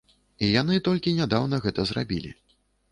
[0.47, 2.39] І яны толькі нядаўна гэта зрабілі.